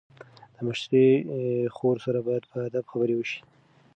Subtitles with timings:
[0.53, 1.07] د مشرې
[1.75, 3.39] خور سره باید په ادب خبرې وشي.